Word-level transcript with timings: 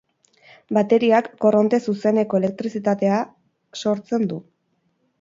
Bateriak 0.77 1.29
korronte 1.45 1.81
zuzeneko 1.87 2.41
elektrizitatea 2.41 3.23
sortzen 3.85 4.31
du. 4.35 4.45